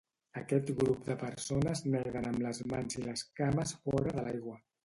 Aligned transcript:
Aquest 0.39 0.71
grup 0.79 1.03
de 1.09 1.17
persones 1.25 1.83
neden 1.97 2.27
amb 2.31 2.43
les 2.47 2.63
mans 2.73 2.99
i 3.03 3.07
les 3.07 3.27
cames 3.41 3.79
fora 3.85 4.19
de 4.21 4.29
l'aigua. 4.29 4.61